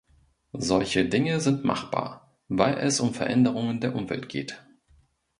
[0.57, 4.59] Solche Dinge sind machbar, weil es um Veränderungen der Umwelt geht.